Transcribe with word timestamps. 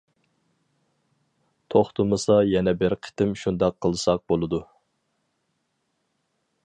توختىمىسا 1.75 2.37
يەنە 2.53 2.73
بىر 2.81 2.97
قېتىم 3.09 3.35
شۇنداق 3.43 3.77
قىلساق 3.87 4.25
بولىدۇ. 4.33 4.63